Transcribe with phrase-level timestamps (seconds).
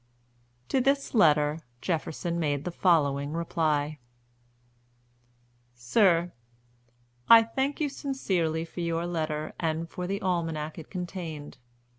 [0.69, 3.99] To this letter Jefferson made the following reply:
[5.75, 6.33] "SIR,
[7.29, 11.59] I thank you sincerely for your letter, and for the Almanac it contained.